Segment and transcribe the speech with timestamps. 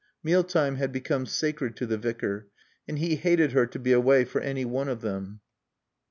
[0.23, 2.47] Meal time had become sacred to the Vicar
[2.87, 5.41] and he hated her to be away for any one of them.